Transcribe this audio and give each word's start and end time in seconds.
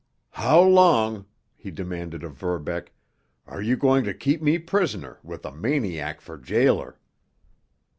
"How 0.31 0.59
long," 0.63 1.27
he 1.55 1.69
demanded 1.69 2.23
of 2.23 2.33
Verbeck, 2.33 2.91
"are 3.45 3.61
you 3.61 3.77
going 3.77 4.03
to 4.05 4.15
keep 4.15 4.41
me 4.41 4.57
prisoner, 4.57 5.19
with 5.21 5.45
a 5.45 5.51
maniac 5.51 6.21
for 6.21 6.39
jailer?" 6.39 6.97